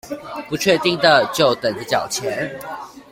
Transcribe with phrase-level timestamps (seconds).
[0.49, 2.59] 不確定的就等著繳錢